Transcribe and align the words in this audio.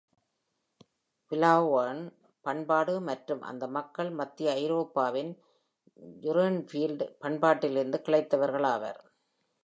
Villanovan 1.31 1.97
பண்பாடு 2.45 2.93
மற்றும் 3.01 3.41
அந்த 3.41 3.65
மக்கள், 3.75 4.09
மத்திய 4.11 4.47
ஐரோப்பாவின் 4.61 5.31
Urnfield 6.29 7.03
பண்பாட்டிலிருந்து 7.21 7.99
கிளைத்தவர்களாவர். 8.07 8.99